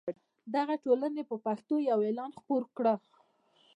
[0.55, 2.85] دغې ټولنې په پښتو یو اعلان خپور کړ.